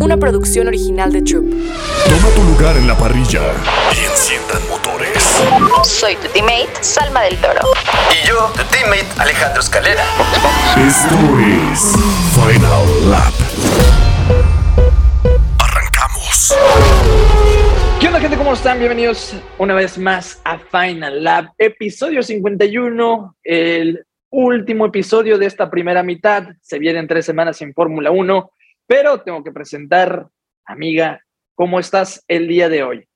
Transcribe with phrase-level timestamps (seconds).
[0.00, 1.44] una producción original de Troop.
[2.08, 3.40] Toma tu lugar en la parrilla
[3.94, 5.22] y enciendan motores.
[5.84, 7.60] Soy tu teammate, Salma del Toro.
[8.10, 10.04] Y yo, tu teammate, Alejandro Escalera.
[10.76, 11.14] Esto
[11.72, 11.94] es
[12.34, 13.32] Final Lap.
[15.58, 16.54] Arrancamos.
[18.00, 18.36] ¿Qué onda gente?
[18.36, 18.78] ¿Cómo están?
[18.78, 26.02] Bienvenidos una vez más a Final Lab, episodio 51, el último episodio de esta primera
[26.02, 26.44] mitad.
[26.60, 28.50] Se vienen tres semanas sin Fórmula 1,
[28.92, 30.28] pero tengo que presentar,
[30.66, 31.24] amiga,
[31.54, 33.08] ¿cómo estás el día de hoy?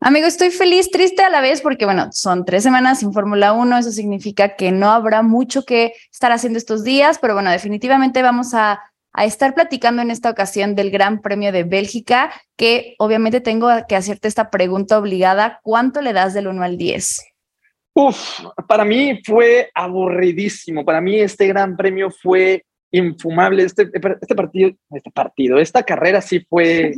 [0.00, 3.76] Amigo, estoy feliz, triste a la vez porque, bueno, son tres semanas sin Fórmula 1,
[3.76, 8.54] eso significa que no habrá mucho que estar haciendo estos días, pero bueno, definitivamente vamos
[8.54, 13.68] a, a estar platicando en esta ocasión del Gran Premio de Bélgica, que obviamente tengo
[13.86, 17.20] que hacerte esta pregunta obligada, ¿cuánto le das del 1 al 10?
[17.92, 20.82] Uf, para mí fue aburridísimo.
[20.82, 23.64] Para mí este gran premio fue infumable.
[23.64, 26.92] Este, este partido, este partido, esta carrera sí fue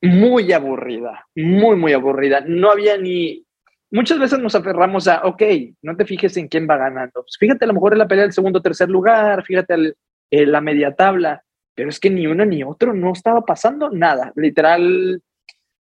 [0.00, 2.40] muy aburrida, muy, muy aburrida.
[2.46, 3.46] No había ni...
[3.90, 5.42] Muchas veces nos aferramos a, ok,
[5.82, 7.22] no te fijes en quién va ganando.
[7.22, 9.94] Pues fíjate a lo mejor en la pelea del segundo o tercer lugar, fíjate
[10.30, 11.44] en la media tabla,
[11.74, 14.32] pero es que ni uno ni otro no estaba pasando nada.
[14.34, 15.22] Literal,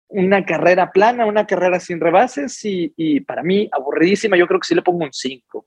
[0.09, 4.37] una carrera plana, una carrera sin rebases y, y, para mí aburridísima.
[4.37, 5.67] Yo creo que sí le pongo un 5.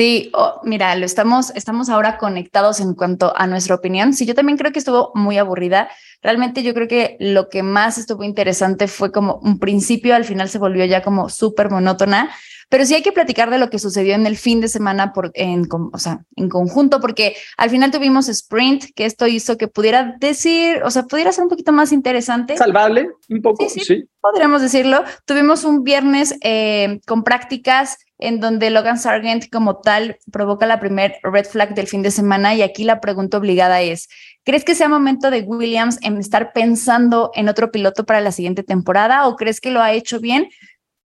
[0.00, 4.14] Sí, oh, mira, lo estamos, estamos ahora conectados en cuanto a nuestra opinión.
[4.14, 5.90] Sí, yo también creo que estuvo muy aburrida.
[6.22, 10.48] Realmente yo creo que lo que más estuvo interesante fue como un principio, al final
[10.48, 12.30] se volvió ya como súper monótona.
[12.70, 15.32] Pero sí hay que platicar de lo que sucedió en el fin de semana por,
[15.34, 20.16] en, o sea, en conjunto, porque al final tuvimos sprint, que esto hizo que pudiera
[20.18, 22.56] decir, o sea, pudiera ser un poquito más interesante.
[22.56, 23.80] Salvable, un poco, sí.
[23.80, 25.04] sí, Podríamos decirlo.
[25.26, 31.16] Tuvimos un viernes eh, con prácticas en donde Logan Sargent como tal provoca la primer
[31.22, 34.08] red flag del fin de semana y aquí la pregunta obligada es,
[34.44, 38.62] ¿crees que sea momento de Williams en estar pensando en otro piloto para la siguiente
[38.62, 40.48] temporada o crees que lo ha hecho bien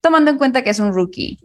[0.01, 1.39] tomando en cuenta que es un rookie?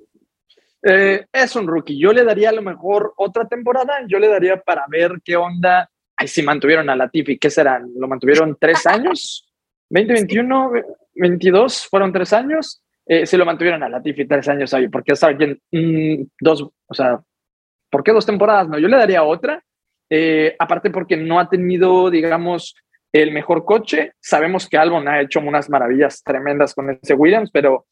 [0.83, 1.99] Eh, es un rookie.
[1.99, 4.01] Yo le daría a lo mejor otra temporada.
[4.07, 5.91] Yo le daría para ver qué onda.
[6.17, 7.91] Ay, si mantuvieron a Latifi, ¿qué serán?
[7.97, 9.49] ¿Lo mantuvieron tres años?
[9.91, 10.85] ¿2021?
[11.15, 11.89] ¿22?
[11.89, 12.83] ¿Fueron tres años?
[13.11, 16.95] Eh, si lo mantuvieron a Latifi tres años ahí, porque es alguien, mm, dos, o
[16.95, 17.19] sea,
[17.91, 18.69] ¿por qué dos temporadas?
[18.69, 19.65] No, yo le daría otra.
[20.11, 22.75] Eh, aparte porque no ha tenido, digamos,
[23.13, 24.13] el mejor coche.
[24.21, 27.87] Sabemos que Albon ha hecho unas maravillas tremendas con ese Williams, pero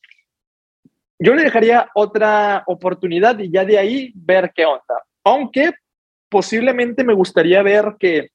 [1.19, 5.03] yo le dejaría otra oportunidad y ya de ahí ver qué onda.
[5.25, 5.73] Aunque
[6.29, 8.29] posiblemente me gustaría ver que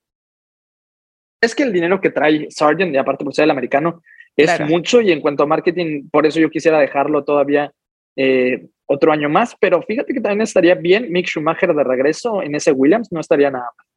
[1.41, 4.01] es que el dinero que trae Sargent, y aparte por ser el americano,
[4.35, 4.67] es claro.
[4.67, 7.71] mucho y en cuanto a marketing, por eso yo quisiera dejarlo todavía
[8.15, 12.55] eh, otro año más, pero fíjate que también estaría bien Mick Schumacher de regreso en
[12.55, 13.87] ese Williams, no estaría nada mal.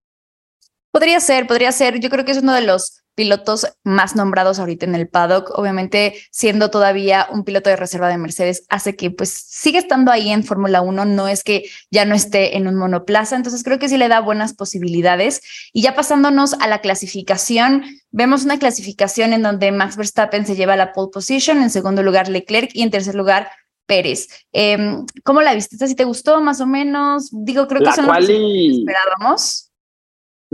[0.95, 1.99] Podría ser, podría ser.
[1.99, 5.51] Yo creo que es uno de los pilotos más nombrados ahorita en el paddock.
[5.59, 10.31] Obviamente, siendo todavía un piloto de reserva de Mercedes, hace que pues siga estando ahí
[10.31, 11.05] en Fórmula 1.
[11.07, 13.35] No es que ya no esté en un monoplaza.
[13.35, 15.41] Entonces, creo que sí le da buenas posibilidades.
[15.73, 17.83] Y ya pasándonos a la clasificación,
[18.13, 22.29] vemos una clasificación en donde Max Verstappen se lleva la pole position, en segundo lugar
[22.29, 23.51] Leclerc y en tercer lugar
[23.87, 24.29] Pérez.
[24.53, 24.79] Eh,
[25.25, 25.77] ¿Cómo la viste?
[25.77, 27.31] ¿Si te gustó más o menos?
[27.33, 29.73] Digo, creo que la son los que esperábamos.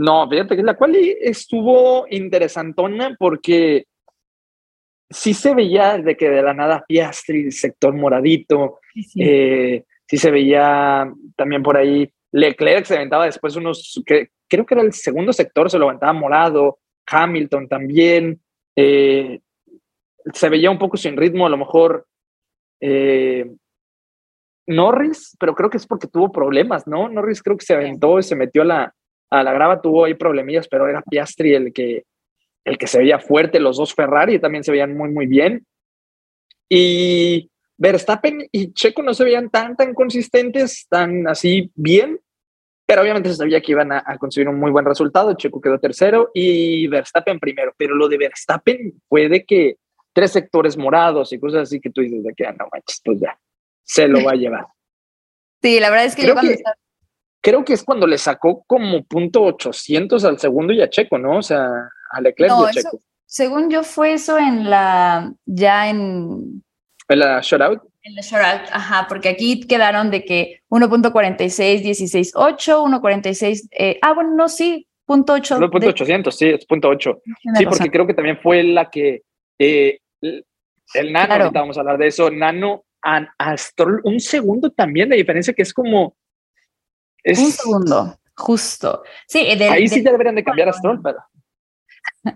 [0.01, 3.85] No, fíjate que la cual estuvo interesantona porque
[5.07, 9.19] sí se veía de que de la nada Piastri, sector moradito, sí, sí.
[9.21, 14.73] Eh, sí se veía también por ahí Leclerc se aventaba después unos, que, creo que
[14.73, 18.41] era el segundo sector, se lo aventaba morado, Hamilton también,
[18.75, 19.39] eh,
[20.33, 22.07] se veía un poco sin ritmo, a lo mejor
[22.79, 23.51] eh,
[24.65, 27.07] Norris, pero creo que es porque tuvo problemas, ¿no?
[27.07, 28.95] Norris creo que se aventó y se metió a la,
[29.31, 32.03] a la grava tuvo ahí problemillas, pero era Piastri el que,
[32.65, 35.65] el que se veía fuerte, los dos Ferrari también se veían muy, muy bien.
[36.69, 42.19] Y Verstappen y Checo no se veían tan, tan consistentes, tan así bien,
[42.85, 45.33] pero obviamente se sabía que iban a, a conseguir un muy buen resultado.
[45.35, 49.77] Checo quedó tercero y Verstappen primero, pero lo de Verstappen fue de que
[50.13, 53.19] tres sectores morados y cosas así que tú dices de que, ah, no manches, pues
[53.19, 53.37] ya,
[53.83, 54.65] se lo va a llevar.
[55.61, 56.75] Sí, la verdad es que Creo yo cuando que- estaba-
[57.41, 61.39] creo que es cuando le sacó como punto 800 al segundo y a Checo, ¿no?
[61.39, 61.67] O sea,
[62.11, 66.63] a Leclerc No, y a eso- según yo fue eso en la, ya en,
[67.07, 67.81] ¿En la shutout?
[68.03, 74.13] En el shootout, ajá, porque aquí quedaron de que 1.46, 16, 8, 1.46, eh, ah,
[74.13, 75.59] bueno, no, sí, punto 8.
[75.59, 77.21] No, punto 800, sí, es punto 8.
[77.57, 79.23] Sí, porque creo que también fue la que,
[79.59, 83.27] eh, el Nano, ahorita vamos a hablar de eso, Nano a,
[84.03, 86.15] un segundo también de diferencia, que es como...
[87.23, 89.03] Es, un segundo, justo.
[89.27, 91.19] Sí, ahí sí ya deberían de cambiar a Stroll, pero...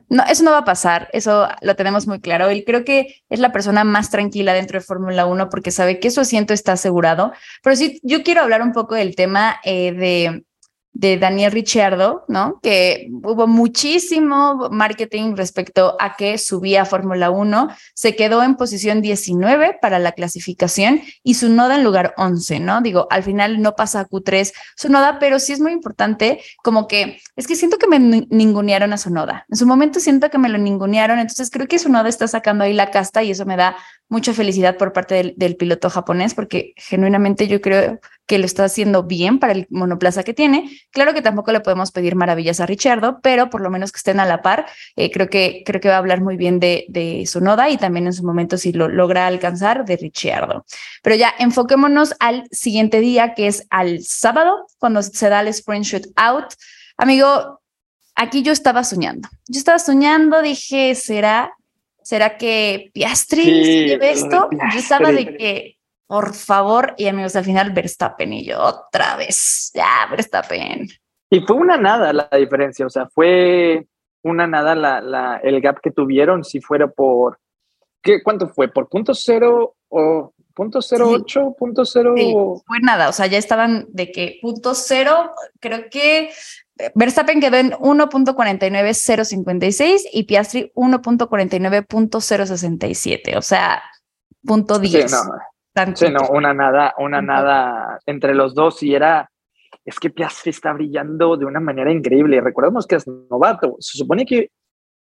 [0.09, 2.51] No, eso no va a pasar, eso lo tenemos muy claro.
[2.51, 6.09] Y creo que es la persona más tranquila dentro de Fórmula 1 porque sabe que
[6.09, 7.33] su asiento está asegurado.
[7.61, 10.43] Pero sí, yo quiero hablar un poco del tema eh, de
[10.95, 12.59] de Daniel Ricciardo, ¿no?
[12.63, 19.01] Que hubo muchísimo marketing respecto a que subía a Fórmula 1, se quedó en posición
[19.01, 22.79] 19 para la clasificación y su noda en lugar 11, ¿no?
[22.81, 26.87] Digo, al final no pasa a Q3 su noda, pero sí es muy importante, como
[26.87, 29.45] que es que siento que me ningunearon a su noda.
[29.49, 32.63] En su momento siento que me lo ningunearon, entonces creo que su noda está sacando
[32.63, 33.75] ahí la casta y eso me da
[34.07, 38.63] mucha felicidad por parte del, del piloto japonés, porque genuinamente yo creo que lo está
[38.63, 40.69] haciendo bien para el monoplaza que tiene.
[40.95, 44.21] Claro que tampoco le podemos pedir maravillas a Richardo, pero por lo menos que estén
[44.21, 44.65] a la par,
[44.95, 47.75] eh, creo, que, creo que va a hablar muy bien de, de su noda y
[47.75, 50.65] también en su momento si lo logra alcanzar de Richardo.
[51.03, 55.83] Pero ya enfoquémonos al siguiente día, que es al sábado, cuando se da el sprint
[55.83, 56.53] shoot out.
[56.95, 57.59] Amigo,
[58.15, 59.27] aquí yo estaba soñando.
[59.49, 61.51] Yo estaba soñando, dije, ¿será,
[62.03, 64.47] será que Piastri se lleve esto?
[64.71, 65.77] Yo estaba de que
[66.07, 70.87] por favor, y amigos, al final Verstappen y yo otra vez, ya Verstappen.
[71.29, 73.87] Y fue una nada la diferencia, o sea, fue
[74.23, 77.39] una nada la, la, el gap que tuvieron, si fuera por,
[78.01, 78.67] ¿qué, ¿cuánto fue?
[78.67, 82.13] ¿Por punto cero o punto cero ocho, punto cero?
[82.15, 86.31] fue nada, o sea, ya estaban de que punto cero, creo que
[86.93, 93.81] Verstappen quedó en 1.49056 y Piastri 1.49.067, o sea,
[94.43, 95.09] punto 10.
[95.09, 95.21] Sí, no,
[95.95, 99.29] Sí, no, una nada, una nada entre los dos y era,
[99.83, 102.39] es que Piastri está brillando de una manera increíble.
[102.39, 103.75] Recordemos que es novato.
[103.79, 104.51] Se supone que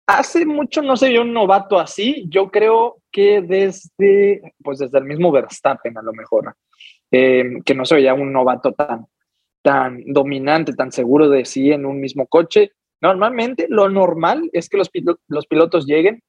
[0.07, 2.25] hace mucho no se vio un novato así.
[2.27, 6.55] Yo creo que desde, pues desde el mismo Verstappen a lo mejor,
[7.11, 9.05] em, que no se veía un novato tan,
[9.61, 12.71] tan dominante, tan seguro de sí en un mismo coche.
[12.99, 14.89] Normalmente lo normal es que los,
[15.27, 16.23] los pilotos lleguen,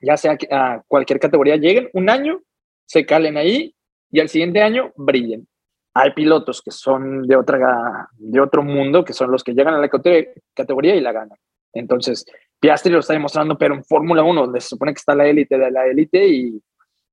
[0.00, 2.42] ya sea a cualquier categoría, lleguen un año
[2.86, 3.74] se calen ahí
[4.10, 5.46] y al siguiente año brillen.
[5.94, 9.78] Hay pilotos que son de, otra, de otro mundo, que son los que llegan a
[9.78, 11.38] la categoría y la ganan.
[11.72, 12.24] Entonces,
[12.60, 15.58] Piastri lo está demostrando, pero en Fórmula 1, donde se supone que está la élite
[15.58, 16.62] de la élite y,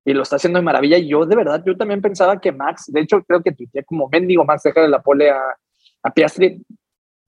[0.05, 0.97] y, lo está haciendo de maravilla.
[0.97, 4.09] Y yo, de verdad, yo también pensaba que Max, de hecho, creo que tuiteé como
[4.09, 6.61] mendigo Max, deja de la pole a, Piastri.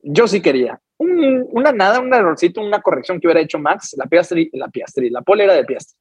[0.02, 0.80] Yo sí quería.
[0.98, 5.22] una nada, un errorcito, una corrección que hubiera hecho Max, la Piastri, la Piastri, la
[5.22, 5.98] pole era de Piastri.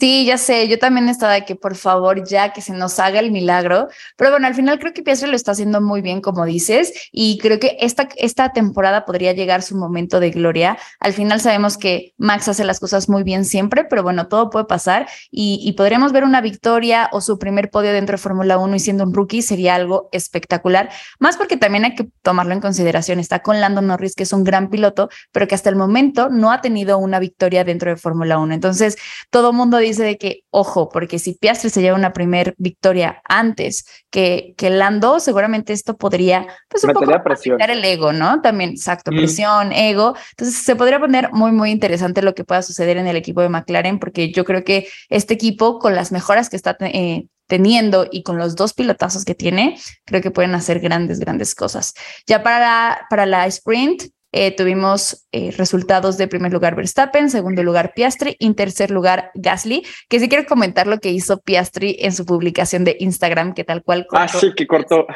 [0.00, 3.18] Sí, ya sé, yo también estaba de que por favor ya que se nos haga
[3.18, 6.44] el milagro, pero bueno, al final creo que Piastri lo está haciendo muy bien como
[6.44, 10.78] dices y creo que esta, esta temporada podría llegar su momento de gloria.
[11.00, 14.66] Al final sabemos que Max hace las cosas muy bien siempre, pero bueno, todo puede
[14.66, 18.76] pasar y, y podríamos ver una victoria o su primer podio dentro de Fórmula 1
[18.76, 23.18] y siendo un rookie sería algo espectacular, más porque también hay que tomarlo en consideración.
[23.18, 26.52] Está con Lando Norris, que es un gran piloto, pero que hasta el momento no
[26.52, 28.54] ha tenido una victoria dentro de Fórmula 1.
[28.54, 28.96] Entonces,
[29.30, 33.86] todo mundo dice de que, ojo, porque si Piastri se lleva una primer victoria antes
[34.10, 37.60] que, que Lando, seguramente esto podría, pues un poco presión.
[37.60, 38.40] el ego, ¿no?
[38.42, 40.14] También, exacto, presión, ego.
[40.30, 43.48] Entonces, se podría poner muy, muy interesante lo que pueda suceder en el equipo de
[43.48, 48.22] McLaren, porque yo creo que este equipo, con las mejoras que está eh, teniendo y
[48.22, 51.94] con los dos pilotazos que tiene, creo que pueden hacer grandes, grandes cosas.
[52.26, 57.92] Ya para, para la sprint, eh, tuvimos eh, resultados de primer lugar Verstappen, segundo lugar
[57.94, 62.26] Piastri y tercer lugar Gasly, que si quiero comentar lo que hizo Piastri en su
[62.26, 64.24] publicación de Instagram, que tal cual cortó.
[64.24, 65.06] Ah, sí, que cortó.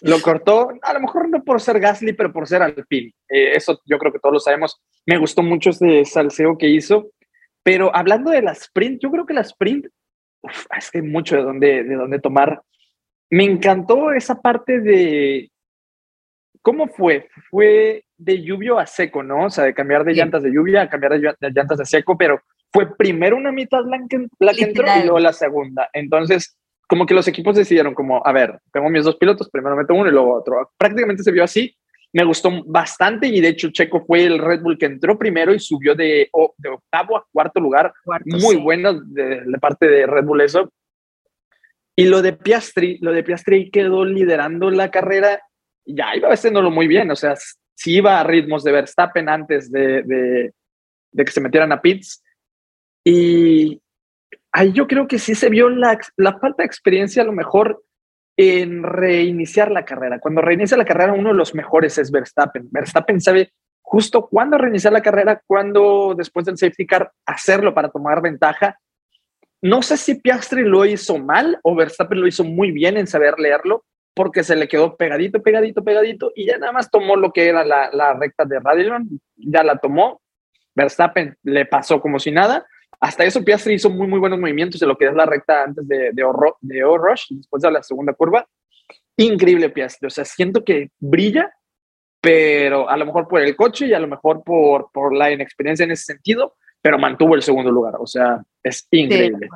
[0.00, 3.12] lo cortó, a lo mejor no por ser Gasly, pero por ser Alpine.
[3.28, 4.80] Eh, eso yo creo que todos lo sabemos.
[5.04, 7.10] Me gustó mucho ese salseo que hizo.
[7.62, 9.86] Pero hablando de la sprint, yo creo que la sprint,
[10.78, 12.62] es que hay mucho de dónde, de dónde tomar.
[13.28, 15.50] Me encantó esa parte de
[16.66, 17.28] ¿Cómo fue?
[17.48, 19.46] Fue de lluvio a seco, ¿no?
[19.46, 22.40] O sea, de cambiar de llantas de lluvia a cambiar de, llantas de seco, pero
[22.72, 25.88] fue primero una mitad la que, la que entró y luego la segunda.
[25.92, 26.56] Entonces,
[26.88, 30.08] como que los equipos decidieron como, a ver, tengo mis dos pilotos, primero meto uno
[30.08, 30.70] y luego otro.
[30.76, 31.76] Prácticamente se vio así.
[32.12, 35.58] Me gustó bastante y de hecho Checo fue el Red Bull que entró primero y
[35.58, 37.92] subió de, de octavo a cuarto lugar.
[38.24, 40.72] Muy bueno de, de, parte de Red Bull eso.
[41.96, 45.40] Y lo de Piastri, lo de Piastri quedó liderando la carrera
[45.86, 47.34] ya iba haciéndolo muy bien, o sea,
[47.76, 52.24] si iba a ritmos de Verstappen antes de, de, que se metieran a pits.
[53.04, 53.80] Y
[54.50, 57.84] ahí yo creo que sí se vio la, la falta de experiencia a lo mejor
[58.36, 60.18] en reiniciar la carrera.
[60.18, 62.68] Cuando reinicia la carrera, uno de los mejores es Verstappen.
[62.70, 63.52] Verstappen sabe
[63.82, 68.78] justo cuándo reiniciar la carrera, cuándo después del safety car hacerlo para tomar ventaja.
[69.62, 73.38] No sé si Piastri lo hizo mal o Verstappen lo hizo muy bien en saber
[73.38, 73.84] leerlo,
[74.16, 77.64] porque se le quedó pegadito, pegadito, pegadito y ya nada más tomó lo que era
[77.64, 80.22] la, la recta de Radillon, ya la tomó.
[80.74, 82.66] Verstappen le pasó como si nada
[83.00, 85.86] hasta eso Piastri hizo muy, muy buenos movimientos en lo que es la recta antes
[85.86, 86.24] de, de,
[86.60, 88.46] de rush después de la segunda curva.
[89.16, 91.50] Increíble Piastri, o sea, siento que brilla,
[92.20, 95.84] pero a lo mejor por el coche y a lo mejor por, por la inexperiencia
[95.84, 99.48] en ese sentido, pero mantuvo el segundo lugar, o sea, es increíble.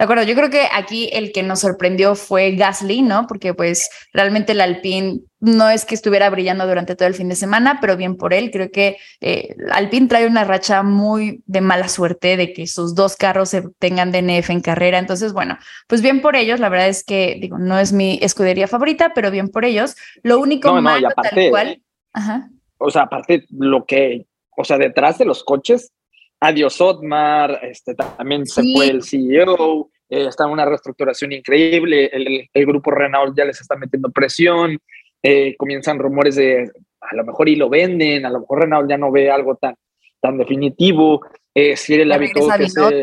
[0.00, 3.26] De acuerdo, yo creo que aquí el que nos sorprendió fue Gasly, ¿no?
[3.26, 7.36] Porque pues realmente el Alpine no es que estuviera brillando durante todo el fin de
[7.36, 8.50] semana, pero bien por él.
[8.50, 13.14] Creo que eh, Alpine trae una racha muy de mala suerte de que sus dos
[13.14, 14.98] carros se tengan DNF en carrera.
[14.98, 16.60] Entonces, bueno, pues bien por ellos.
[16.60, 19.96] La verdad es que, digo, no es mi escudería favorita, pero bien por ellos.
[20.22, 21.82] Lo único malo tal cual.
[22.14, 22.48] Ajá.
[22.78, 24.24] O sea, aparte, lo que,
[24.56, 25.92] o sea, detrás de los coches
[26.40, 32.48] adiós Otmar, este, también se fue el CEO, eh, está en una reestructuración increíble, el,
[32.52, 34.78] el, grupo Renault ya les está metiendo presión,
[35.22, 36.70] eh, comienzan rumores de
[37.00, 39.74] a lo mejor y lo venden, a lo mejor Renault ya no ve algo tan,
[40.20, 41.20] tan definitivo,
[41.54, 43.02] eh, si el hábito que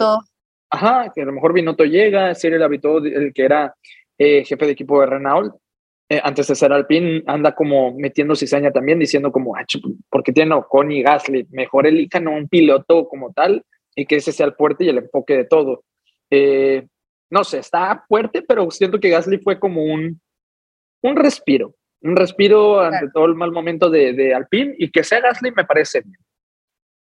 [0.70, 3.76] ajá, que a lo mejor Binotto llega, si el hábito el que era
[4.18, 5.54] eh, jefe de equipo de Renault,
[6.10, 9.56] eh, antes de ser Alpine, anda como metiendo cizaña también, diciendo como,
[10.10, 14.46] porque tiene Ocon y Gasly, mejor elijan un piloto como tal y que ese sea
[14.46, 15.84] el fuerte y el enfoque de todo.
[16.30, 16.88] Eh,
[17.30, 20.22] no sé, está fuerte, pero siento que Gasly fue como un,
[21.02, 25.20] un respiro, un respiro ante todo el mal momento de, de Alpine y que sea
[25.20, 26.18] Gasly me parece bien.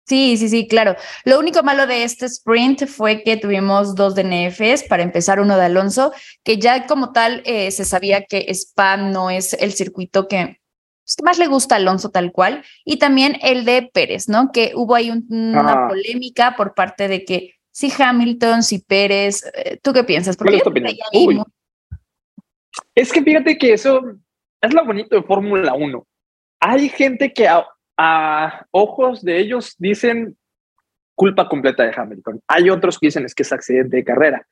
[0.09, 0.97] Sí, sí, sí, claro.
[1.25, 5.67] Lo único malo de este sprint fue que tuvimos dos DNFs, para empezar uno de
[5.67, 6.12] Alonso,
[6.43, 10.61] que ya como tal eh, se sabía que Spa no es el circuito que,
[11.05, 14.50] pues, que, más le gusta a Alonso tal cual, y también el de Pérez, ¿no?
[14.50, 15.88] Que hubo ahí una ah.
[15.88, 20.38] polémica por parte de que si Hamilton, si Pérez, eh, ¿tú qué piensas?
[20.38, 20.62] Porque
[22.95, 24.00] es que fíjate que eso
[24.62, 26.07] es lo bonito de Fórmula 1.
[26.61, 27.47] Hay gente que
[27.99, 30.38] a ojos de ellos dicen
[31.17, 32.40] culpa completa de Hamilton.
[32.47, 34.47] Hay otros que dicen es que es accidente de carrera.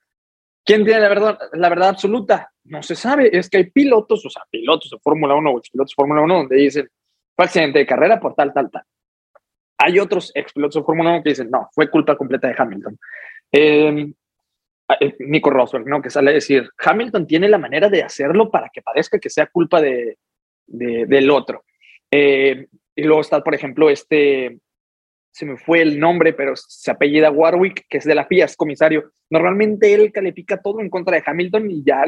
[0.65, 2.51] ¿Quién tiene la verdad, absoluta?
[2.65, 3.31] No se sabe.
[3.33, 6.35] Es que hay pilotos, o sea, pilotos de Fórmula 1 o pilotos de Fórmula 1
[6.35, 6.91] donde dicen
[7.37, 8.83] fue accidente de carrera por tal, tal, tal.
[9.79, 12.99] Hay otros ex pilotos de Fórmula 1 que dicen no, fue culpa completa de Hamilton.
[13.53, 14.13] Em,
[15.01, 16.03] eh, Nico Rosberg, ¿no?
[16.03, 19.47] Que sale a decir, Hamilton tiene la manera de hacerlo para que parezca que sea
[19.47, 20.19] culpa de
[20.67, 21.63] del otro.
[22.11, 24.59] Eh, y luego está, por ejemplo, este,
[25.31, 28.57] se me fue el nombre, pero se apellida Warwick, que es de la FIA, es
[28.57, 29.13] comisario.
[29.29, 32.05] Normalmente él califica todo en contra de Hamilton y ya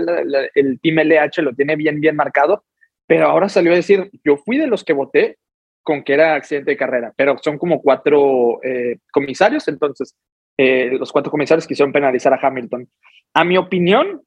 [0.55, 2.65] el Team LH lo tiene bien, bien marcado,
[3.07, 5.37] pero ahora salió a decir, yo fui de los que voté
[5.83, 10.17] con que era accidente de carrera, pero son como cuatro eh, comisarios, entonces
[10.57, 12.89] eh, los cuatro comisarios quisieron penalizar a Hamilton.
[13.35, 14.23] A mi opinión,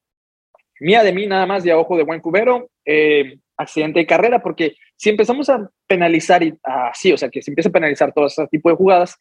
[0.79, 4.41] mía de mí nada más, de a ojo de buen cubero, eh, accidente de carrera,
[4.41, 8.27] porque si empezamos a penalizar y así, o sea, que se empieza a penalizar todo
[8.27, 9.17] ese tipo de jugadas,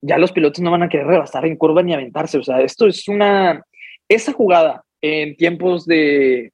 [0.00, 2.38] ya los pilotos no van a querer rebasar en curva ni aventarse.
[2.38, 3.62] O sea, esto es una.
[4.08, 6.50] Esa jugada en tiempos de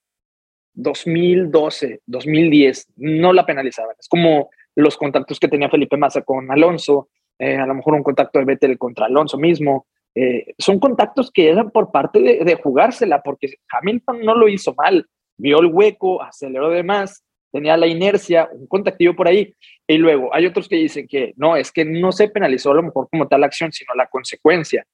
[0.75, 3.95] 2012, 2010, no la penalizaban.
[3.97, 8.03] Es como los contactos que tenía Felipe Massa con Alonso, eh, a lo mejor un
[8.03, 9.87] contacto de Vettel contra Alonso mismo.
[10.17, 15.07] Eh, son contactos que eran por parte de, jugársela, porque Hamilton no lo hizo mal
[15.39, 19.55] vio el hueco, aceleró de más, tenía la inercia, un contactivo por ahí.
[19.87, 22.83] Y luego hay otros que dicen que no, es que no se penalizó a lo
[22.83, 24.87] mejor como tal la acción, sino la consecuencia.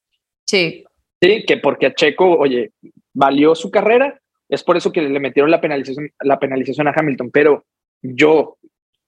[0.46, 0.84] Sí.
[1.20, 2.72] Sí, que porque a Checo, oye,
[3.12, 7.30] valió su carrera, es por eso que le metieron la penalización, la penalización a Hamilton.
[7.30, 7.64] Pero
[8.02, 8.58] yo,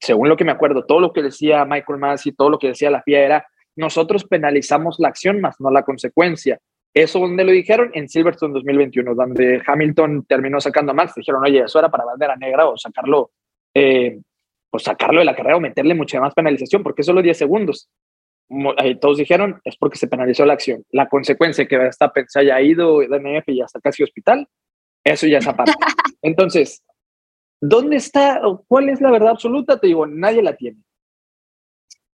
[0.00, 2.90] según lo que me acuerdo, todo lo que decía Michael Massey, todo lo que decía
[2.90, 6.58] la FIA era, nosotros penalizamos la acción más no la consecuencia.
[6.96, 11.12] Eso donde lo dijeron en Silverstone 2021, donde Hamilton terminó sacando a Max.
[11.14, 13.32] Dijeron, oye, eso era para bandera negra o sacarlo,
[13.74, 14.18] eh,
[14.70, 17.90] pues sacarlo de la carrera o meterle mucha más penalización, porque solo 10 segundos.
[18.98, 20.84] todos dijeron, es porque se penalizó la acción.
[20.90, 24.48] La consecuencia que Verstappen se haya ido DNF y hasta casi hospital,
[25.04, 25.74] eso ya es aparte.
[26.22, 26.82] Entonces,
[27.60, 28.40] ¿dónde está?
[28.68, 29.78] ¿Cuál es la verdad absoluta?
[29.78, 30.78] Te digo, nadie la tiene.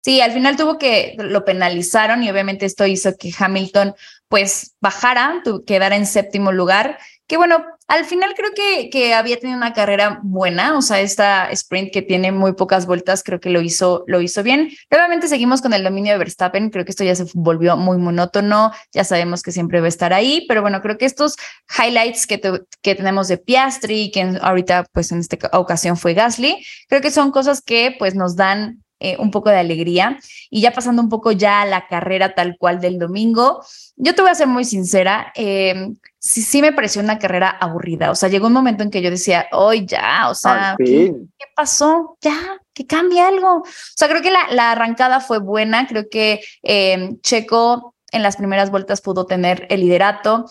[0.01, 3.95] Sí, al final tuvo que, lo penalizaron y obviamente esto hizo que Hamilton
[4.29, 9.57] pues bajara, quedara en séptimo lugar, que bueno, al final creo que, que había tenido
[9.57, 13.61] una carrera buena, o sea, esta sprint que tiene muy pocas vueltas, creo que lo
[13.61, 14.69] hizo, lo hizo bien.
[14.91, 18.71] Nuevamente seguimos con el dominio de Verstappen, creo que esto ya se volvió muy monótono,
[18.93, 21.35] ya sabemos que siempre va a estar ahí, pero bueno, creo que estos
[21.77, 22.39] highlights que,
[22.81, 27.31] que tenemos de Piastri, que ahorita pues en esta ocasión fue Gasly, creo que son
[27.31, 30.19] cosas que pues nos dan eh, un poco de alegría.
[30.49, 33.63] Y ya pasando un poco ya a la carrera tal cual del domingo,
[33.95, 38.11] yo te voy a ser muy sincera, eh, sí, sí me pareció una carrera aburrida.
[38.11, 41.13] O sea, llegó un momento en que yo decía, hoy ya, o sea, ¿qué,
[41.55, 42.17] pasó?
[42.19, 43.59] Ya, que cambie algo.
[43.59, 43.63] O
[43.95, 48.71] sea, creo que la, la arrancada fue buena, creo que eh, Checo en las primeras
[48.71, 50.45] vueltas pudo tener el liderato.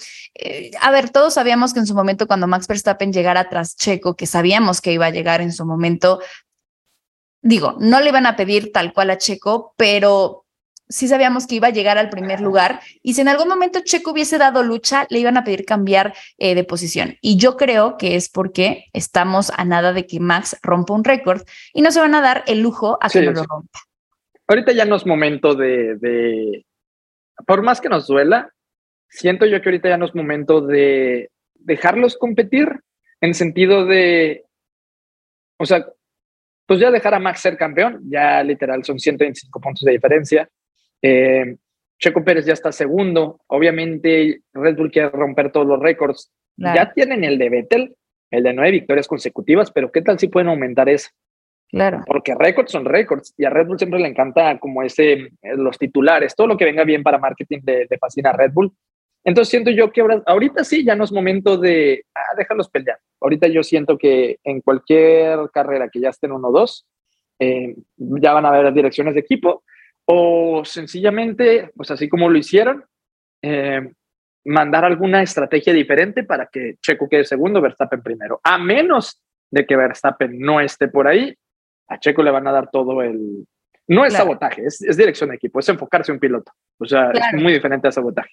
[0.81, 4.27] a ver, todos sabíamos que en su momento cuando Max Verstappen llegara tras Checo, que
[4.27, 6.21] sabíamos que iba a llegar en su momento,
[7.43, 10.45] digo, no le iban a pedir tal cual a Checo, pero
[10.89, 14.13] sí sabíamos que iba a llegar al primer lugar y si en algún momento Checo
[14.13, 17.17] hubiese dado lucha, le iban a pedir cambiar eh, de posición.
[17.21, 21.43] Y yo creo que es porque estamos a nada de que Max rompa un récord
[21.75, 23.81] y no se van a dar el lujo a que no lo rompa.
[24.47, 26.65] Ahorita ya no es momento de, de,
[27.47, 28.51] por más que nos duela,
[29.09, 32.81] siento yo que ahorita ya no es momento de dejarlos competir
[33.21, 34.47] en sentido de,
[35.59, 35.87] o sea,
[36.69, 40.47] pues ya dejar a Max ser campeón, ya literal son 125 puntos de diferencia.
[41.01, 41.57] Eh,
[41.99, 46.31] Checo Pérez ya está segundo, obviamente Red Bull quiere romper todos los récords.
[46.59, 47.97] Ya tienen el de Vettel,
[48.31, 51.09] el de nueve victorias consecutivas, pero ¿qué tal si pueden aumentar eso?
[51.71, 52.03] Claro.
[52.07, 55.79] Porque récords son récords y a Red Bull siempre le encanta como ese, eh, los
[55.79, 58.71] titulares, todo lo que venga bien para marketing de, de fascina a Red Bull.
[59.25, 62.99] Entonces siento yo que ahorita sí ya no es momento de, ah, déjalos pelear.
[63.21, 66.87] Ahorita yo siento que en cualquier carrera que ya estén uno o dos,
[67.39, 69.63] eh, ya van a haber direcciones de equipo
[70.07, 72.85] o sencillamente, pues así como lo hicieron,
[73.43, 73.93] eh,
[74.45, 78.41] mandar alguna estrategia diferente para que Checo quede segundo, Verstappen primero.
[78.43, 81.35] A menos de que Verstappen no esté por ahí,
[81.89, 83.47] a Checo le van a dar todo el...
[83.87, 86.53] No es sabotaje, es, dirección de equipo, es enfocarse en un piloto.
[86.79, 88.31] O sea, es muy diferente a sabotaje.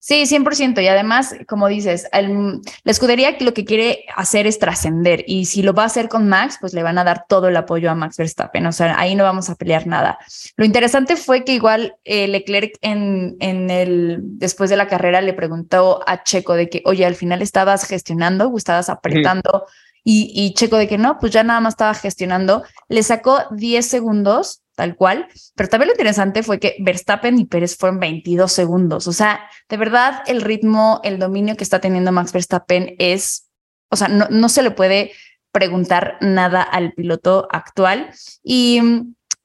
[0.00, 0.80] Sí, 100%.
[0.80, 5.24] Y además, como dices, la escudería lo que quiere hacer es trascender.
[5.26, 7.56] Y si lo va a hacer con Max, pues le van a dar todo el
[7.56, 8.64] apoyo a Max Verstappen.
[8.66, 10.18] O sea, ahí no vamos a pelear nada.
[10.56, 15.32] Lo interesante fue que igual eh, Leclerc en, en el, después de la carrera le
[15.32, 19.66] preguntó a Checo de que, oye, al final estabas gestionando o estabas apretando.
[20.04, 22.62] Y, y Checo de que no, pues ya nada más estaba gestionando.
[22.88, 25.26] Le sacó 10 segundos tal cual.
[25.56, 29.08] Pero también lo interesante fue que Verstappen y Pérez fueron 22 segundos.
[29.08, 33.50] O sea, de verdad, el ritmo, el dominio que está teniendo Max Verstappen es,
[33.90, 35.10] o sea, no, no se le puede
[35.50, 38.10] preguntar nada al piloto actual.
[38.44, 38.80] Y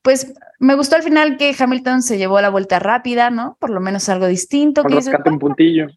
[0.04, 3.58] pues me gustó al final que Hamilton se llevó la vuelta rápida, ¿no?
[3.60, 4.84] Por lo menos algo distinto.
[4.84, 5.88] que un puntillo.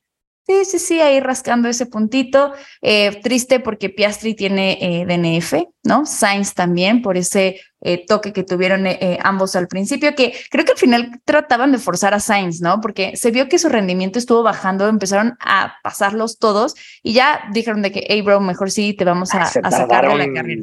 [0.47, 2.55] Sí, sí, sí, ahí rascando ese puntito.
[2.81, 6.07] Eh, triste porque Piastri tiene eh, DNF, ¿no?
[6.07, 8.87] Sainz también por ese eh, toque que tuvieron
[9.23, 12.81] ambos al principio, que creo que al final trataban de forzar a Sainz, ¿no?
[12.81, 17.83] Porque se vio que su rendimiento estuvo bajando, empezaron a pasarlos todos y ya dijeron
[17.83, 20.63] de que, hey, bro, mejor sí te vamos a, sacar de la carrera.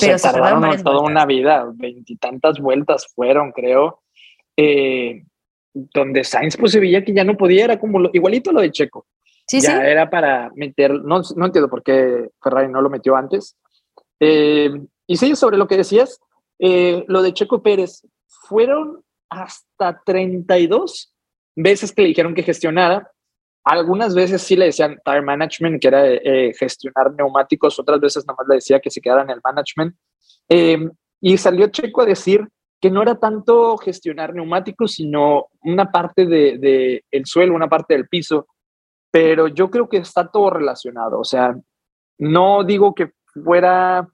[0.00, 4.02] Pero se, tardaron, toda una vida, veintitantas vueltas fueron, creo.
[5.74, 9.06] donde Sainz pues se veía que ya no podía, era como igualito lo de Checo
[9.60, 13.56] ya era para meter, no, no entiendo por qué Ferrari no lo metió antes.
[14.20, 14.70] Eh,
[15.06, 16.20] y sí, sobre lo que decías,
[16.64, 21.12] eh, lo de Checo Pérez, fueron hasta 32
[21.56, 23.10] veces que le dijeron que gestionara.
[23.64, 28.36] Algunas veces sí le decían tire management, que era eh, gestionar neumáticos, otras veces nada
[28.38, 29.96] más le decía que se quedara en el management.
[31.20, 32.48] y salió Checo a decir
[32.80, 37.94] que no era tanto gestionar neumáticos, sino una parte del de, el suelo, una parte
[37.94, 38.46] del piso,
[39.10, 41.18] pero yo creo que está todo relacionado.
[41.20, 41.54] O sea,
[42.18, 43.12] no digo que
[43.44, 44.08] fuera,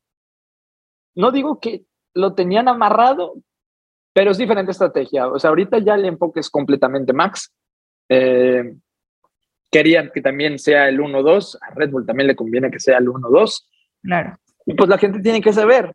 [1.14, 1.84] no digo que
[2.14, 3.34] lo tenían amarrado,
[4.12, 5.28] pero es diferente estrategia.
[5.28, 7.52] O sea, ahorita ya el enfoque es completamente Max.
[8.08, 8.74] Eh,
[9.70, 13.08] querían que también sea el 1-2, a Red Bull también le conviene que sea el
[13.08, 13.66] 1-2.
[14.02, 14.38] Claro.
[14.66, 15.92] Y pues la gente tiene que saber,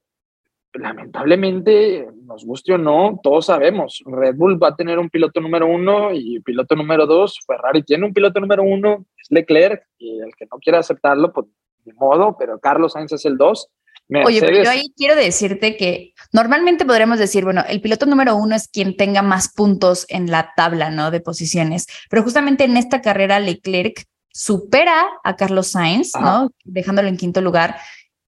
[0.74, 5.68] lamentablemente, nos guste o no, todos sabemos, Red Bull va a tener un piloto número
[5.68, 10.34] uno y piloto número dos, Ferrari tiene un piloto número uno, es Leclerc, y el
[10.36, 11.48] que no quiera aceptarlo, pues
[11.86, 13.70] de modo, pero Carlos Sainz es el dos.
[14.10, 18.56] Oye, pero yo ahí quiero decirte que normalmente podremos decir, bueno, el piloto número uno
[18.56, 21.10] es quien tenga más puntos en la tabla, ¿no?
[21.10, 26.52] De posiciones, pero justamente en esta carrera Leclerc supera a Carlos Sainz, ¿no?
[26.64, 27.78] Dejándolo en quinto lugar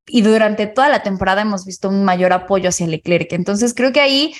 [0.07, 3.33] y durante toda la temporada hemos visto un mayor apoyo hacia Leclerc.
[3.33, 4.33] Entonces creo que ahí,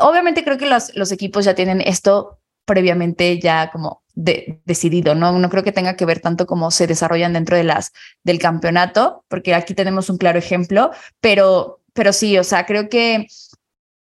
[0.00, 2.39] obviamente creo que los, los equipos ya tienen esto
[2.70, 5.36] previamente ya como de, decidido, ¿no?
[5.36, 9.24] No creo que tenga que ver tanto cómo se desarrollan dentro de las del campeonato,
[9.26, 13.26] porque aquí tenemos un claro ejemplo, pero, pero sí, o sea, creo que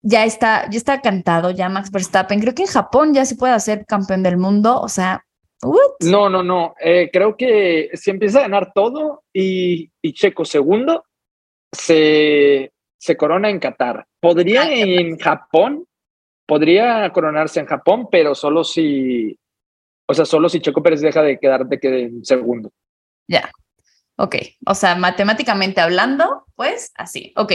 [0.02, 2.38] ya está, ya está cantado, ya Max Verstappen.
[2.38, 5.24] Creo que en Japón ya se puede hacer campeón del mundo, o sea,
[6.00, 6.74] no, no, no.
[6.78, 11.06] Eh, creo que si empieza a ganar todo y, y Checo segundo,
[11.72, 14.06] se, se corona en Qatar.
[14.20, 15.86] Podría en Japón,
[16.46, 19.38] podría coronarse en Japón, pero solo si,
[20.06, 22.70] o sea, solo si Checo Pérez deja de quedar de que en segundo.
[23.26, 23.50] Ya,
[24.16, 27.32] Ok, o sea, matemáticamente hablando, pues así.
[27.34, 27.52] Ok,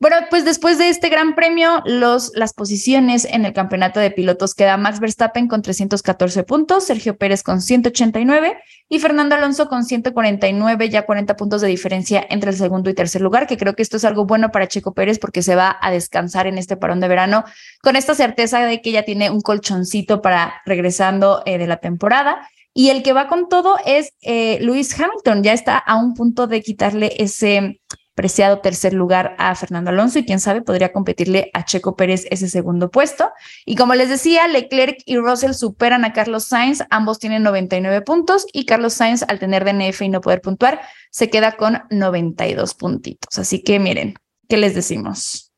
[0.00, 4.56] bueno, pues después de este gran premio, los, las posiciones en el campeonato de pilotos
[4.56, 10.88] queda Max Verstappen con 314 puntos, Sergio Pérez con 189 y Fernando Alonso con 149,
[10.88, 13.96] ya 40 puntos de diferencia entre el segundo y tercer lugar, que creo que esto
[13.96, 17.06] es algo bueno para Checo Pérez porque se va a descansar en este parón de
[17.06, 17.44] verano
[17.82, 22.48] con esta certeza de que ya tiene un colchoncito para regresando eh, de la temporada.
[22.74, 26.46] Y el que va con todo es eh, Lewis Hamilton, ya está a un punto
[26.46, 27.80] de quitarle ese
[28.14, 32.48] preciado tercer lugar a Fernando Alonso y quién sabe podría competirle a Checo Pérez ese
[32.48, 33.30] segundo puesto.
[33.64, 38.46] Y como les decía, Leclerc y Russell superan a Carlos Sainz, ambos tienen 99 puntos
[38.52, 40.80] y Carlos Sainz al tener DNF y no poder puntuar
[41.10, 43.38] se queda con 92 puntitos.
[43.38, 44.14] Así que miren,
[44.48, 45.50] ¿qué les decimos?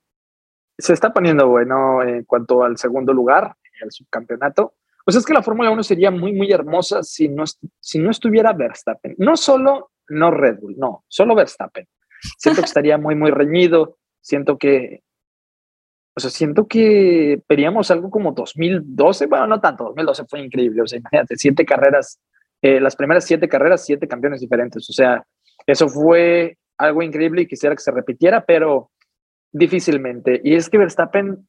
[0.78, 4.74] Se está poniendo bueno en cuanto al segundo lugar, el subcampeonato.
[5.04, 7.44] Pues es que la Fórmula 1 sería muy, muy hermosa si no,
[7.80, 9.14] si no estuviera Verstappen.
[9.18, 11.86] No solo, no Red Bull, no, solo Verstappen.
[12.38, 13.98] Siento que estaría muy, muy reñido.
[14.20, 15.02] Siento que,
[16.14, 19.26] o sea, siento que veríamos algo como 2012.
[19.26, 20.82] Bueno, no tanto, 2012 fue increíble.
[20.82, 22.20] O sea, imagínate, siete carreras,
[22.60, 24.88] eh, las primeras siete carreras, siete campeones diferentes.
[24.88, 25.24] O sea,
[25.66, 28.90] eso fue algo increíble y quisiera que se repitiera, pero
[29.50, 30.40] difícilmente.
[30.44, 31.48] Y es que Verstappen,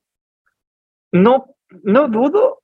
[1.12, 2.63] no, no dudo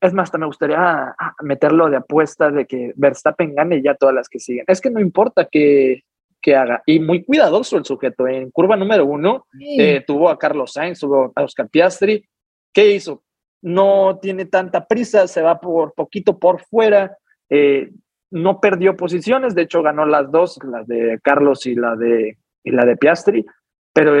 [0.00, 4.14] es más, hasta me gustaría ah, meterlo de apuesta de que Verstappen gane ya todas
[4.14, 4.64] las que siguen.
[4.68, 6.04] Es que no importa que,
[6.40, 6.82] que haga.
[6.86, 8.28] Y muy cuidadoso el sujeto.
[8.28, 12.24] En curva número uno eh, tuvo a Carlos Sainz, tuvo a Oscar Piastri.
[12.72, 13.24] ¿Qué hizo?
[13.60, 17.16] No tiene tanta prisa, se va por poquito por fuera.
[17.50, 17.90] Eh,
[18.30, 22.70] no perdió posiciones, de hecho ganó las dos, la de Carlos y la de, y
[22.70, 23.44] la de Piastri.
[23.92, 24.14] Pero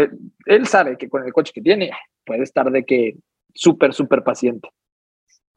[0.46, 1.90] él sabe que con el coche que tiene
[2.24, 3.16] puede estar de que
[3.54, 4.68] súper, súper paciente.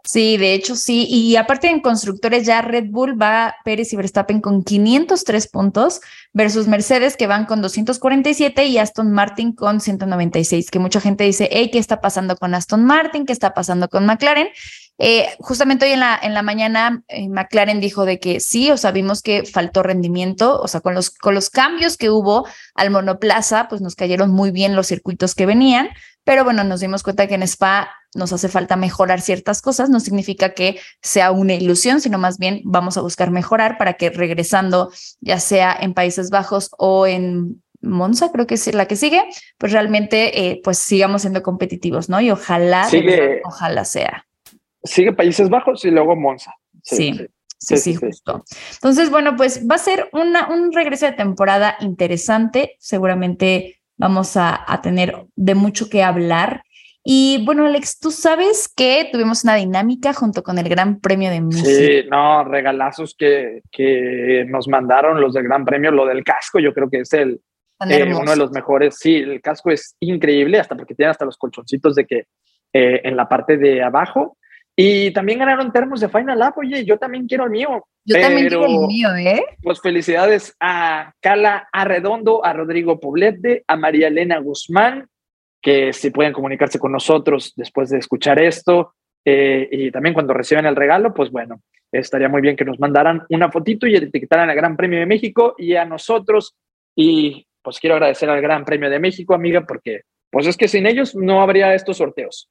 [0.04, 1.06] Sí, de hecho sí.
[1.08, 6.02] Y aparte en constructores ya Red Bull va Pérez y Verstappen con 503 puntos
[6.34, 11.50] versus Mercedes que van con 247 y Aston Martin con 196, que mucha gente dice,
[11.52, 13.26] hey, ¿qué está pasando con Aston Martin?
[13.26, 14.48] ¿Qué está pasando con McLaren?
[15.04, 18.78] Eh, justamente hoy en la, en la mañana eh, McLaren dijo de que sí, o
[18.78, 22.92] sea, vimos que faltó rendimiento, o sea, con los, con los cambios que hubo al
[22.92, 25.90] monoplaza, pues nos cayeron muy bien los circuitos que venían,
[26.24, 30.00] pero bueno, nos dimos cuenta que en Spa nos hace falta mejorar ciertas cosas, no
[30.00, 34.92] significa que sea una ilusión, sino más bien vamos a buscar mejorar para que regresando,
[35.20, 39.24] ya sea en Países Bajos o en Monza, creo que es la que sigue,
[39.58, 42.22] pues realmente eh, pues sigamos siendo competitivos, ¿no?
[42.22, 42.88] Y ojalá,
[43.46, 44.28] ojalá sea
[44.84, 46.54] sigue Países Bajos y luego Monza.
[46.84, 47.28] Sí.
[47.58, 48.44] Sí, sí, justo.
[48.74, 52.76] Entonces, bueno, pues va a ser una, un regreso de temporada interesante.
[52.80, 56.64] Seguramente vamos a, tener de mucho que hablar.
[57.04, 61.42] Y bueno, Alex, tú sabes que tuvimos una dinámica junto con el Gran Premio de
[61.42, 61.68] México.
[61.68, 66.74] Sí, no, regalazos que, que nos mandaron los del Gran Premio, lo del casco, yo
[66.74, 67.42] creo que es el
[67.90, 68.98] eh, uno de los mejores.
[69.00, 72.26] Sí, el casco es increíble, hasta porque tiene hasta los colchoncitos de que
[72.74, 74.38] eh, en la parte de abajo
[74.84, 76.58] y también ganaron termos de Final Lap.
[76.58, 77.86] Oye, yo también quiero el mío.
[78.04, 79.44] Yo también quiero el mío, ¿eh?
[79.62, 85.08] Pues felicidades a Cala Arredondo, a Rodrigo Poblete, a María Elena Guzmán,
[85.62, 88.96] que si pueden comunicarse con nosotros después de escuchar esto.
[89.24, 93.22] Eh, y también cuando reciban el regalo, pues bueno, estaría muy bien que nos mandaran
[93.30, 96.56] una fotito y etiquetaran al Gran Premio de México y a nosotros.
[96.96, 100.88] Y pues quiero agradecer al Gran Premio de México, amiga, porque pues es que sin
[100.88, 102.50] ellos no habría estos sorteos.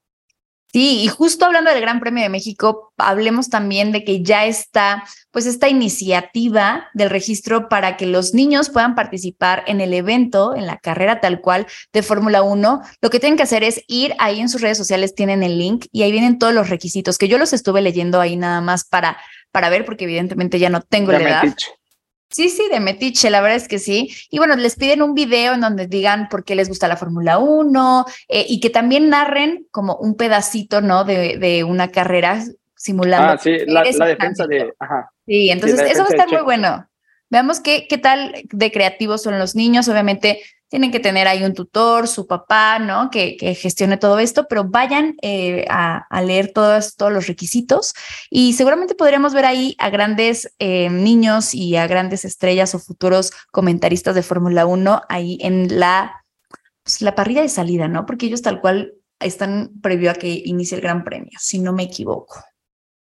[0.73, 5.03] Sí, y justo hablando del Gran Premio de México, hablemos también de que ya está,
[5.33, 10.67] pues, esta iniciativa del registro para que los niños puedan participar en el evento, en
[10.67, 12.83] la carrera tal cual de Fórmula 1.
[13.01, 15.87] Lo que tienen que hacer es ir ahí en sus redes sociales, tienen el link
[15.91, 19.19] y ahí vienen todos los requisitos que yo los estuve leyendo ahí nada más para,
[19.51, 21.55] para ver, porque evidentemente ya no tengo la edad.
[22.31, 24.15] Sí, sí, de Metiche, la verdad es que sí.
[24.31, 27.39] Y bueno, les piden un video en donde digan por qué les gusta la Fórmula
[27.39, 31.03] 1 eh, y que también narren como un pedacito, ¿no?
[31.05, 32.41] De, de una carrera
[32.77, 33.33] simulando.
[33.33, 34.73] Ah, sí, la, defensa de...
[34.79, 35.11] Ajá.
[35.27, 36.89] Sí, entonces eso va a estar muy bueno.
[37.31, 39.89] Veamos qué, qué tal de creativos son los niños.
[39.89, 40.41] Obviamente
[40.71, 43.11] tienen que tener ahí un tutor, su papá, ¿no?
[43.11, 47.93] Que, gestione todo esto, pero vayan eh, a, leer todos, todos los requisitos
[48.31, 53.33] y seguramente podríamos ver ahí a grandes eh, niños y a grandes estrellas o futuros
[53.51, 56.25] comentaristas de Fórmula 1 ahí en la,
[56.85, 58.07] pues, la parrilla de salida, ¿no?
[58.07, 61.83] Porque ellos tal cual están previo a que inicie el Gran Premio, si no me
[61.83, 62.37] equivoco.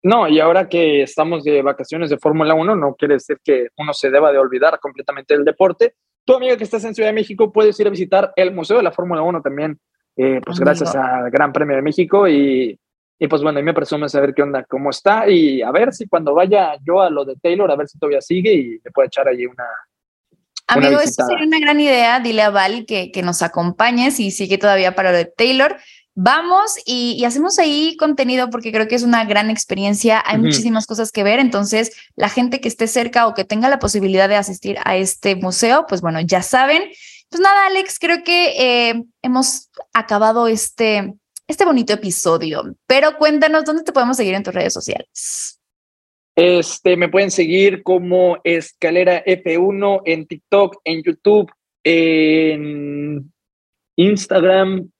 [0.02, 3.94] No, y ahora que estamos de vacaciones de Fórmula 1, no quiere decir que uno
[3.94, 5.94] se deba de olvidar completamente del deporte.
[6.24, 8.82] Tu amiga que estás en Ciudad de México, puedes ir a visitar el Museo de
[8.82, 9.78] la Fórmula 1 también,
[10.16, 12.26] eh, pues gracias al Gran Premio de México.
[12.28, 12.78] Y,
[13.18, 15.28] y pues bueno, a mí me presume saber qué onda, cómo está.
[15.28, 18.20] Y a ver si cuando vaya yo a lo de Taylor, a ver si todavía
[18.20, 19.66] sigue y le puede echar allí una,
[20.66, 22.20] Amigo, eso sería una gran idea.
[22.20, 25.76] Dile a Val que, que nos acompañe si sigue todavía para lo de Taylor
[26.14, 30.22] vamos y, hacemos ahí contenido porque creo que es una gran experiencia.
[30.24, 31.38] Hay muchísimas cosas que ver.
[31.38, 35.36] Entonces, la gente que esté cerca o que tenga la posibilidad de asistir a este
[35.36, 36.82] museo, pues bueno, ya saben.
[37.28, 41.14] Pues nada, Alex, creo que eh, hemos acabado este,
[41.48, 42.62] este bonito episodio.
[42.86, 45.60] Pero cuéntanos dónde te podemos seguir en tus redes sociales.
[46.36, 51.50] Este, me pueden seguir como Escalera F1 en TikTok, en YouTube,
[51.84, 53.32] en
[53.96, 54.90] Instagram,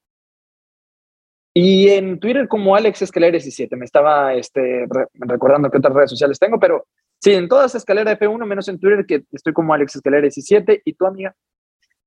[1.57, 3.77] y en Twitter como Alex Escalera 17.
[3.77, 6.87] Me estaba este, recordando qué otras redes sociales tengo, pero
[7.21, 10.83] sí, en todas Escalera F1, menos en Twitter, que estoy como Alex Escalera 17.
[10.85, 11.35] ¿Y tu amiga?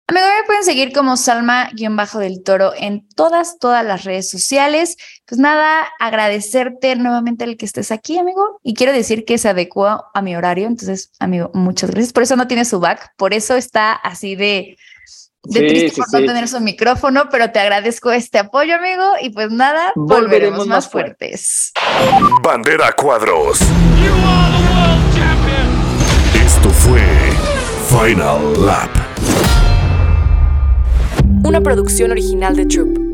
[0.09, 4.97] Amigo, me pueden seguir como Salma-del Toro en todas, todas las redes sociales.
[5.25, 8.59] Pues nada, agradecerte nuevamente el que estés aquí, amigo.
[8.63, 10.67] Y quiero decir que se adecua a mi horario.
[10.67, 12.13] Entonces, amigo, muchas gracias.
[12.13, 13.13] Por eso no tiene su back.
[13.17, 14.77] Por eso está así de
[15.43, 19.03] de triste por no tener su micrófono, pero te agradezco este apoyo, amigo.
[19.21, 21.71] Y pues nada, volveremos, más fuertes.
[22.43, 23.59] Bandera Cuadros.
[26.33, 27.01] Esto fue
[27.89, 28.89] Final Lap.
[31.43, 33.06] Una producción original de Troop.